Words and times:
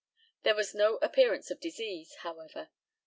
There 0.41 0.55
was 0.55 0.73
no 0.73 0.95
appearance 0.95 1.51
of 1.51 1.59
disease, 1.59 2.15
however. 2.21 2.69